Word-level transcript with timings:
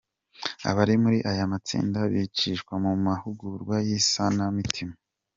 Abari 0.69 0.93
muri 1.03 1.17
aya 1.31 1.51
matsinda 1.51 1.99
bacishwa 2.13 2.73
mu 2.83 2.91
mahugurwa 3.05 3.75
y’isanamitima. 3.87 4.93